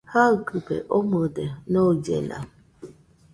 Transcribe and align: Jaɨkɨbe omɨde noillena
Jaɨkɨbe 0.11 0.75
omɨde 0.97 1.45
noillena 1.73 2.37